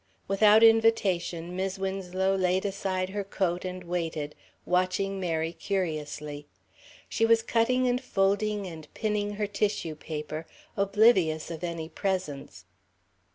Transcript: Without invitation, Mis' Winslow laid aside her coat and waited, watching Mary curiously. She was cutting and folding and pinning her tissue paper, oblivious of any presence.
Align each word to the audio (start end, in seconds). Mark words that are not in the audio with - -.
Without 0.27 0.63
invitation, 0.63 1.55
Mis' 1.55 1.77
Winslow 1.77 2.33
laid 2.35 2.65
aside 2.65 3.09
her 3.09 3.23
coat 3.23 3.63
and 3.63 3.83
waited, 3.83 4.33
watching 4.65 5.19
Mary 5.19 5.53
curiously. 5.53 6.47
She 7.07 7.23
was 7.23 7.43
cutting 7.43 7.87
and 7.87 8.01
folding 8.01 8.65
and 8.65 8.91
pinning 8.95 9.33
her 9.35 9.45
tissue 9.45 9.93
paper, 9.93 10.47
oblivious 10.75 11.51
of 11.51 11.63
any 11.63 11.87
presence. 11.87 12.65